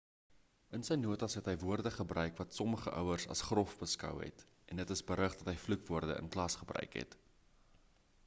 [0.75, 4.41] in sy notas het hy woorde gebruik wat sommige ouers as grof beskou het
[4.75, 7.17] en dit is berig dat hy vloekwoorde in klas gebruik het